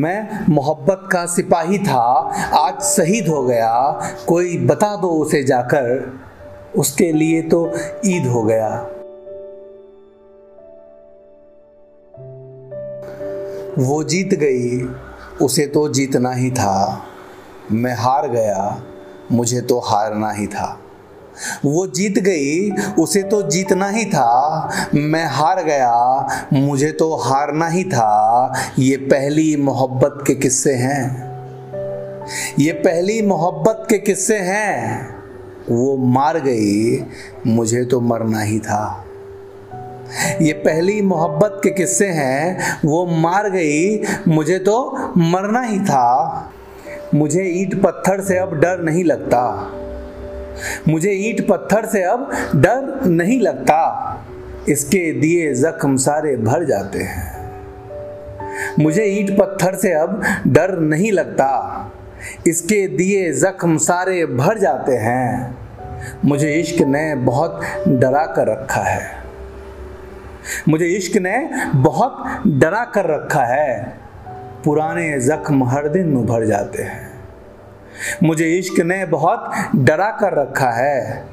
मैं 0.00 0.46
मोहब्बत 0.48 1.08
का 1.12 1.26
सिपाही 1.26 1.78
था, 1.78 2.02
आज 2.54 2.82
शहीद 2.82 3.28
हो 3.28 3.42
गया, 3.42 4.00
कोई 4.28 4.58
बता 4.58 4.96
दो 4.96 5.08
उसे 5.08 5.42
जाकर, 5.44 6.18
उसके 6.76 7.12
लिए 7.12 7.42
तो 7.42 7.72
ईद 8.06 8.26
हो 8.26 8.42
गया। 8.42 8.68
वो 13.78 14.02
जीत 14.04 14.34
गई, 14.34 14.80
उसे 15.42 15.66
तो 15.66 15.88
जीतना 15.88 16.32
ही 16.32 16.50
था, 16.50 17.02
मैं 17.72 17.94
हार 17.94 18.28
गया, 18.28 18.82
मुझे 19.32 19.60
तो 19.60 19.78
हारना 19.78 20.30
ही 20.30 20.46
था। 20.46 20.80
वो 21.64 21.86
जीत 21.86 22.18
गई, 22.18 22.70
उसे 22.98 23.22
तो 23.22 23.42
जीतना 23.42 23.88
ही 23.88 24.04
था। 24.04 24.68
मैं 24.94 25.26
हार 25.26 25.64
गया, 25.64 26.28
मुझे 26.52 26.92
तो 26.92 27.16
हारना 27.16 27.68
ही 27.68 27.84
था। 27.84 28.54
ये 28.78 28.96
पहली 28.96 29.56
मोहब्बत 29.56 30.24
के 30.26 30.34
किस्से 30.34 30.74
हैं। 30.74 31.34
ये 32.58 32.72
पहली 32.72 33.22
मोहब्बत 33.22 33.86
के 33.90 33.98
किस्से 33.98 34.36
हैं। 34.36 35.08
वो 35.70 35.96
मार 35.96 36.38
गई, 36.38 37.04
मुझे 37.46 37.84
तो 37.84 38.00
मरना 38.00 38.40
ही 38.40 38.58
था। 38.58 39.04
ये 40.42 40.52
पहली 40.52 41.02
मोहब्बत 41.02 41.60
के 41.64 41.70
किस्से 41.70 42.06
हैं। 42.06 42.78
वो 42.84 43.06
मार 43.06 43.50
गई, 43.50 44.02
मुझे 44.28 44.58
तो 44.58 44.98
मरना 45.16 45.60
ही 45.60 45.80
था। 45.80 46.50
मुझे 47.14 47.42
ईट 47.42 47.82
पत्थर 47.82 48.20
से 48.20 48.38
अब 48.38 48.60
डर 48.60 48.78
नहीं 48.78 49.04
लगता। 49.04 49.70
मुझे 50.88 51.10
ईट 51.10 51.48
पत्थर 51.48 51.86
से 51.86 52.02
अब 52.02 52.32
डर 52.56 53.06
नहीं 53.06 53.40
लगता। 53.40 54.10
इसके 54.68 55.20
दिए 55.20 55.54
जख्म 55.54 55.96
सारे 55.96 56.36
भर 56.36 56.64
जाते 56.64 56.98
हैं। 56.98 57.44
मुझे 58.78 59.04
ईट 59.04 59.38
पत्थर 59.38 59.74
से 59.74 59.92
अब 59.92 60.22
डर 60.46 60.78
नहीं 60.78 61.12
लगता। 61.12 61.92
इसके 62.46 62.88
दिए 62.88 63.32
जख्म 63.32 63.76
सारे 63.76 64.26
भर 64.26 64.58
जाते 64.58 64.92
हैं। 64.92 65.58
मुझे 66.24 66.52
इश्क 66.52 66.82
ने 66.82 67.14
बहुत 67.14 67.60
डरा 67.88 68.26
कर 68.26 68.46
रखा 68.46 68.80
है। 68.80 69.10
मुझे 70.68 70.86
इश्क 70.86 71.16
ने 71.16 71.50
बहुत 71.74 72.42
डरा 72.46 72.84
कर 72.84 73.06
रखा 73.06 73.44
है। 73.44 73.98
पुराने 74.64 75.20
जख्म 75.20 75.64
हर 75.64 75.88
दिन 75.88 76.16
उभर 76.16 76.46
जाते 76.46 76.82
हैं। 76.82 77.13
मुझे 78.22 78.58
इश्क 78.58 78.80
ने 78.80 79.06
बहुत 79.06 79.50
डरा 79.76 80.10
कर 80.10 80.40
रखा 80.40 80.70
है। 80.70 81.26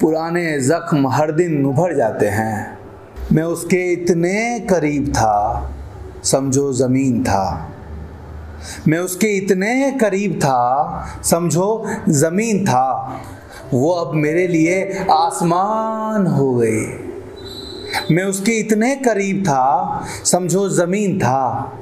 पुराने 0.00 0.60
जख्म 0.60 1.08
हर 1.08 1.32
दिन 1.32 1.66
उभर 1.66 1.96
जाते 1.96 2.26
हैं। 2.26 2.78
मैं 3.32 3.42
उसके 3.42 3.92
इतने 3.92 4.66
करीब 4.70 5.08
था, 5.08 5.70
समझो 6.24 6.72
ज़मीन 6.72 7.24
था। 7.24 7.68
मैं 8.88 8.98
उसके 8.98 9.26
इतने 9.26 9.98
करीब 10.00 10.38
था, 10.38 11.06
समझो 11.24 11.86
ज़मीन 12.08 12.64
था। 12.64 13.20
वो 13.74 13.90
अब 13.90 14.14
मेरे 14.14 14.46
लिए 14.46 15.06
आसमान 15.10 16.26
हो 16.26 16.54
गई। 16.54 16.86
मैं 18.10 18.24
उसके 18.24 18.52
इतने 18.52 18.96
करीब 18.96 19.42
था, 19.42 20.04
समझो 20.24 20.68
ज़मीन 20.68 21.18
था। 21.18 21.72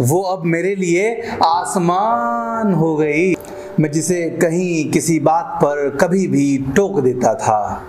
वो 0.00 0.22
अब 0.22 0.44
मेरे 0.44 0.74
लिए 0.74 1.28
आसमान 1.44 2.72
हो 2.72 2.96
गई। 2.96 3.34
मैं 3.80 3.92
जिसे 3.92 4.30
कहीं 4.30 4.90
किसी 4.90 5.20
बात 5.20 5.44
पर 5.44 5.96
कभी 6.00 6.26
भी 6.26 6.58
टोक 6.76 7.00
देता 7.00 7.34
था। 7.34 7.82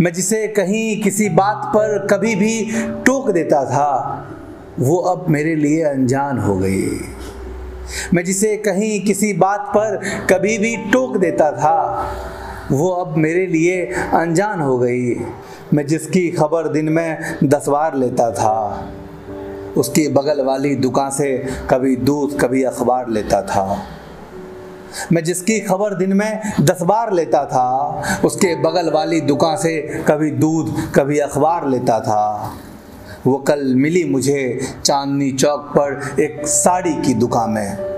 मैं 0.00 0.12
जिसे 0.12 0.48
कहीं 0.48 1.02
किसी 1.02 1.28
बात 1.28 1.62
पर 1.66 2.06
कभी 2.06 2.34
भी 2.34 2.70
टोक 3.06 3.30
देता 3.30 3.64
था, 3.64 4.26
वो 4.78 4.96
अब 4.96 5.28
मेरे 5.28 5.54
लिए 5.54 5.82
अनजान 5.82 6.38
हो 6.38 6.56
गई। 6.56 7.00
मैं 8.14 8.24
जिसे 8.24 8.56
कहीं 8.56 9.04
किसी 9.04 9.32
बात 9.32 9.60
पर 9.60 10.00
कभी 10.30 10.58
भी 10.58 10.76
टोक 10.76 11.16
देता 11.16 11.52
था, 11.52 12.06
वो 12.72 12.88
अब 12.88 13.16
मेरे 13.16 13.46
लिए 13.46 13.86
अनजान 14.14 14.60
हो 14.60 14.78
गई। 14.78 15.14
मैं 15.74 15.86
जिसकी 15.86 16.30
खबर 16.30 16.68
दिन 16.68 16.88
में 16.88 17.18
दस 17.44 17.68
बार 17.68 17.96
लेता 17.96 18.30
था। 18.30 18.88
उसकी 19.76 20.08
बगल 20.08 20.40
वाली 20.44 20.74
दुकान 20.74 21.10
से 21.10 21.46
कभी 21.70 21.96
दूध, 21.96 22.40
कभी 22.40 22.62
अखबार 22.62 23.08
लेता 23.08 23.42
था। 23.42 23.82
मैं 25.12 25.24
जिसकी 25.24 25.60
खबर 25.60 25.94
दिन 25.94 26.12
में 26.12 26.40
दस 26.60 26.82
बार 26.82 27.12
लेता 27.12 27.44
था, 27.44 28.02
उसके 28.24 28.54
बगल 28.54 28.90
वाली 28.90 29.20
दुकान 29.20 29.56
से 29.56 30.04
कभी 30.08 30.30
दूध, 30.30 30.92
कभी 30.94 31.18
अखबार 31.18 31.68
लेता 31.68 32.00
था। 32.00 32.54
वो 33.26 33.38
कल 33.38 33.74
मिली 33.74 34.04
मुझे 34.04 34.60
चांदनी 34.84 35.32
चौक 35.32 35.60
पर 35.60 36.16
एक 36.20 36.46
साड़ी 36.46 36.94
की 36.94 37.14
दुकान 37.14 37.50
में। 37.50 37.89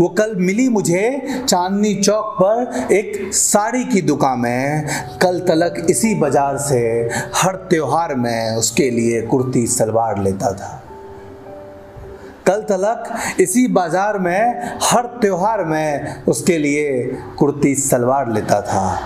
वो 0.00 0.08
कल 0.08 0.34
मिली 0.36 0.68
मुझे 0.68 1.44
चांदनी 1.48 1.94
चौक 1.94 2.36
पर 2.42 2.92
एक 2.92 3.34
साड़ी 3.34 3.84
की 3.84 4.00
दुकान 4.02 4.38
में। 4.38 4.86
कल 5.22 5.40
तलक 5.40 5.86
इसी 5.90 6.14
बाज़ार 6.14 6.58
से 6.58 6.80
हर 7.34 7.56
त्योहार 7.70 8.14
में 8.14 8.56
उसके 8.56 8.90
लिए 8.90 9.22
कुर्ती, 9.22 9.66
सलवार 9.66 10.22
लेता 10.22 10.52
था। 10.52 10.82
कल 12.46 12.62
तलक 12.62 13.40
इसी 13.40 13.66
बाज़ार 13.68 14.18
में, 14.18 14.70
हर 14.82 15.06
त्योहार 15.20 15.64
में 15.64 16.24
उसके 16.24 16.58
लिए 16.58 17.04
कुर्ती, 17.38 17.74
सलवार 17.74 18.32
लेता 18.32 18.60
था। 18.62 18.98